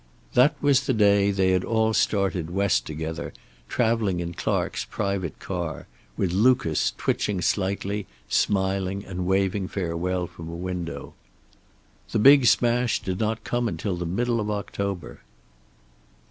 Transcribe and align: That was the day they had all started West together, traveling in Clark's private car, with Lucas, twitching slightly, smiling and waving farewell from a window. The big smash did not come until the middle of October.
That 0.33 0.55
was 0.63 0.87
the 0.87 0.95
day 0.95 1.29
they 1.29 1.51
had 1.51 1.63
all 1.63 1.93
started 1.93 2.49
West 2.49 2.87
together, 2.87 3.33
traveling 3.69 4.19
in 4.19 4.33
Clark's 4.33 4.83
private 4.83 5.37
car, 5.37 5.85
with 6.17 6.31
Lucas, 6.31 6.93
twitching 6.97 7.39
slightly, 7.39 8.07
smiling 8.27 9.05
and 9.05 9.27
waving 9.27 9.67
farewell 9.67 10.25
from 10.25 10.49
a 10.49 10.55
window. 10.55 11.13
The 12.09 12.17
big 12.17 12.47
smash 12.47 12.99
did 12.99 13.19
not 13.19 13.43
come 13.43 13.67
until 13.67 13.95
the 13.95 14.07
middle 14.07 14.39
of 14.39 14.49
October. 14.49 15.21